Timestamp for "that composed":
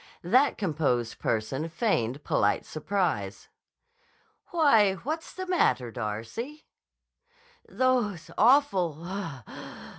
0.23-1.19